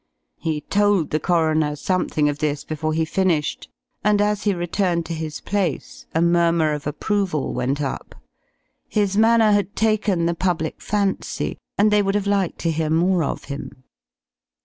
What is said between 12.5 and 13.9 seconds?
to hear more of him.